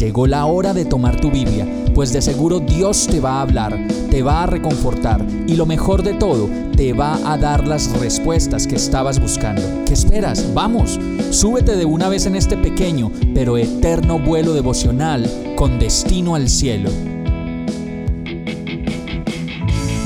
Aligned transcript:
Llegó 0.00 0.26
la 0.26 0.46
hora 0.46 0.72
de 0.72 0.86
tomar 0.86 1.20
tu 1.20 1.30
Biblia, 1.30 1.66
pues 1.94 2.10
de 2.14 2.22
seguro 2.22 2.58
Dios 2.58 3.06
te 3.06 3.20
va 3.20 3.32
a 3.32 3.42
hablar, 3.42 3.78
te 4.10 4.22
va 4.22 4.44
a 4.44 4.46
reconfortar 4.46 5.22
y 5.46 5.56
lo 5.56 5.66
mejor 5.66 6.02
de 6.02 6.14
todo, 6.14 6.48
te 6.74 6.94
va 6.94 7.18
a 7.30 7.36
dar 7.36 7.68
las 7.68 7.92
respuestas 8.00 8.66
que 8.66 8.76
estabas 8.76 9.20
buscando. 9.20 9.60
¿Qué 9.84 9.92
esperas? 9.92 10.54
Vamos, 10.54 10.98
súbete 11.28 11.76
de 11.76 11.84
una 11.84 12.08
vez 12.08 12.24
en 12.24 12.34
este 12.34 12.56
pequeño 12.56 13.12
pero 13.34 13.58
eterno 13.58 14.18
vuelo 14.18 14.54
devocional 14.54 15.30
con 15.54 15.78
destino 15.78 16.34
al 16.34 16.48
cielo. 16.48 16.88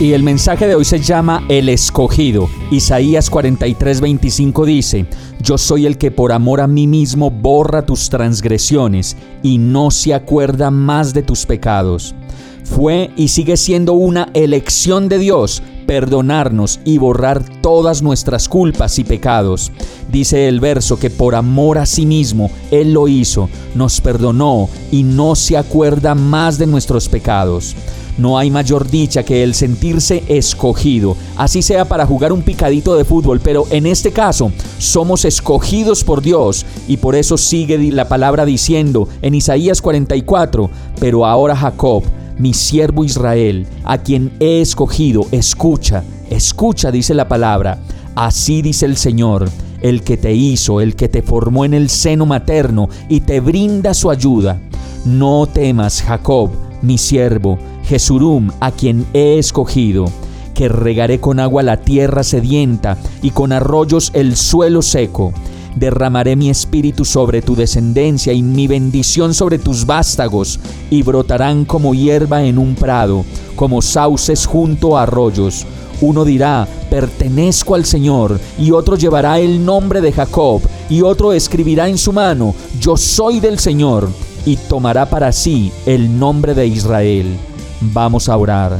Y 0.00 0.12
el 0.12 0.22
mensaje 0.22 0.68
de 0.68 0.76
hoy 0.76 0.84
se 0.84 1.00
llama 1.00 1.44
El 1.48 1.68
escogido. 1.68 2.48
Isaías 2.70 3.32
43:25 3.32 4.64
dice, 4.64 5.06
Yo 5.42 5.58
soy 5.58 5.86
el 5.86 5.98
que 5.98 6.12
por 6.12 6.30
amor 6.30 6.60
a 6.60 6.68
mí 6.68 6.86
mismo 6.86 7.32
borra 7.32 7.84
tus 7.84 8.08
transgresiones 8.08 9.16
y 9.42 9.58
no 9.58 9.90
se 9.90 10.14
acuerda 10.14 10.70
más 10.70 11.14
de 11.14 11.22
tus 11.24 11.46
pecados. 11.46 12.14
Fue 12.62 13.10
y 13.16 13.26
sigue 13.26 13.56
siendo 13.56 13.94
una 13.94 14.28
elección 14.34 15.08
de 15.08 15.18
Dios 15.18 15.64
perdonarnos 15.88 16.80
y 16.84 16.98
borrar 16.98 17.42
todas 17.62 18.02
nuestras 18.02 18.46
culpas 18.46 18.98
y 18.98 19.04
pecados. 19.04 19.72
Dice 20.12 20.46
el 20.46 20.60
verso 20.60 20.98
que 20.98 21.08
por 21.08 21.34
amor 21.34 21.78
a 21.78 21.86
sí 21.86 22.04
mismo 22.04 22.50
Él 22.70 22.92
lo 22.92 23.08
hizo, 23.08 23.48
nos 23.74 24.02
perdonó 24.02 24.68
y 24.92 25.02
no 25.02 25.34
se 25.34 25.56
acuerda 25.56 26.14
más 26.14 26.58
de 26.58 26.66
nuestros 26.66 27.08
pecados. 27.08 27.74
No 28.18 28.36
hay 28.36 28.50
mayor 28.50 28.90
dicha 28.90 29.22
que 29.22 29.42
el 29.42 29.54
sentirse 29.54 30.24
escogido, 30.28 31.16
así 31.36 31.62
sea 31.62 31.86
para 31.86 32.04
jugar 32.04 32.32
un 32.34 32.42
picadito 32.42 32.94
de 32.94 33.06
fútbol, 33.06 33.40
pero 33.40 33.64
en 33.70 33.86
este 33.86 34.12
caso 34.12 34.52
somos 34.78 35.24
escogidos 35.24 36.04
por 36.04 36.20
Dios 36.20 36.66
y 36.86 36.98
por 36.98 37.14
eso 37.14 37.38
sigue 37.38 37.78
la 37.92 38.08
palabra 38.08 38.44
diciendo 38.44 39.08
en 39.22 39.34
Isaías 39.34 39.80
44, 39.80 40.68
pero 41.00 41.24
ahora 41.24 41.56
Jacob, 41.56 42.02
mi 42.38 42.54
siervo 42.54 43.04
Israel, 43.04 43.66
a 43.84 43.98
quien 43.98 44.32
he 44.40 44.60
escogido, 44.60 45.26
escucha, 45.32 46.04
escucha, 46.30 46.90
dice 46.90 47.14
la 47.14 47.28
palabra, 47.28 47.80
así 48.14 48.62
dice 48.62 48.86
el 48.86 48.96
Señor 48.96 49.48
el 49.80 50.02
que 50.02 50.16
te 50.16 50.34
hizo, 50.34 50.80
el 50.80 50.96
que 50.96 51.08
te 51.08 51.22
formó 51.22 51.64
en 51.64 51.74
el 51.74 51.88
seno 51.88 52.26
materno 52.26 52.88
y 53.08 53.20
te 53.20 53.40
brinda 53.40 53.94
su 53.94 54.10
ayuda. 54.10 54.60
No 55.04 55.46
temas, 55.46 56.02
Jacob, 56.02 56.50
mi 56.82 56.98
siervo, 56.98 57.58
Jesurum, 57.84 58.50
a 58.60 58.70
quien 58.72 59.06
he 59.14 59.38
escogido, 59.38 60.06
que 60.54 60.68
regaré 60.68 61.20
con 61.20 61.38
agua 61.40 61.62
la 61.62 61.78
tierra 61.78 62.24
sedienta 62.24 62.98
y 63.22 63.30
con 63.30 63.52
arroyos 63.52 64.10
el 64.14 64.36
suelo 64.36 64.82
seco. 64.82 65.32
Derramaré 65.76 66.36
mi 66.36 66.50
espíritu 66.50 67.04
sobre 67.04 67.42
tu 67.42 67.54
descendencia 67.54 68.32
y 68.32 68.42
mi 68.42 68.66
bendición 68.66 69.34
sobre 69.34 69.58
tus 69.58 69.86
vástagos, 69.86 70.58
y 70.90 71.02
brotarán 71.02 71.64
como 71.64 71.94
hierba 71.94 72.42
en 72.42 72.58
un 72.58 72.74
prado, 72.74 73.24
como 73.54 73.82
sauces 73.82 74.46
junto 74.46 74.96
a 74.96 75.02
arroyos. 75.02 75.66
Uno 76.00 76.24
dirá, 76.24 76.68
pertenezco 76.90 77.74
al 77.74 77.84
Señor, 77.84 78.40
y 78.58 78.70
otro 78.70 78.96
llevará 78.96 79.38
el 79.38 79.64
nombre 79.64 80.00
de 80.00 80.12
Jacob, 80.12 80.62
y 80.88 81.02
otro 81.02 81.32
escribirá 81.32 81.88
en 81.88 81.98
su 81.98 82.12
mano, 82.12 82.54
yo 82.80 82.96
soy 82.96 83.40
del 83.40 83.58
Señor, 83.58 84.08
y 84.46 84.56
tomará 84.56 85.10
para 85.10 85.32
sí 85.32 85.72
el 85.86 86.18
nombre 86.18 86.54
de 86.54 86.66
Israel. 86.66 87.36
Vamos 87.80 88.28
a 88.28 88.36
orar. 88.36 88.78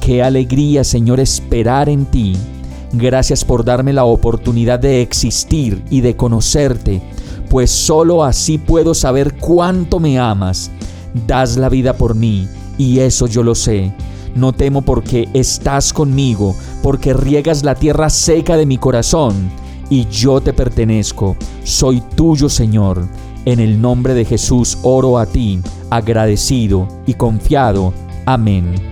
Qué 0.00 0.22
alegría, 0.22 0.84
Señor, 0.84 1.20
esperar 1.20 1.88
en 1.88 2.04
ti. 2.06 2.36
Gracias 2.92 3.44
por 3.44 3.64
darme 3.64 3.92
la 3.92 4.04
oportunidad 4.04 4.78
de 4.78 5.00
existir 5.00 5.82
y 5.90 6.02
de 6.02 6.14
conocerte, 6.14 7.02
pues 7.48 7.70
solo 7.70 8.22
así 8.24 8.58
puedo 8.58 8.94
saber 8.94 9.34
cuánto 9.38 9.98
me 9.98 10.18
amas. 10.18 10.70
Das 11.26 11.56
la 11.56 11.68
vida 11.68 11.94
por 11.94 12.14
mí, 12.14 12.48
y 12.78 12.98
eso 13.00 13.26
yo 13.26 13.42
lo 13.42 13.54
sé. 13.54 13.92
No 14.34 14.52
temo 14.52 14.82
porque 14.82 15.28
estás 15.34 15.92
conmigo, 15.92 16.54
porque 16.82 17.14
riegas 17.14 17.64
la 17.64 17.74
tierra 17.74 18.10
seca 18.10 18.56
de 18.56 18.66
mi 18.66 18.78
corazón, 18.78 19.50
y 19.90 20.06
yo 20.08 20.40
te 20.40 20.52
pertenezco. 20.52 21.36
Soy 21.64 22.02
tuyo, 22.14 22.48
Señor. 22.48 23.06
En 23.44 23.58
el 23.58 23.80
nombre 23.80 24.14
de 24.14 24.24
Jesús 24.24 24.78
oro 24.82 25.18
a 25.18 25.26
ti, 25.26 25.60
agradecido 25.90 26.86
y 27.06 27.14
confiado 27.14 27.92
Amén. 28.24 28.91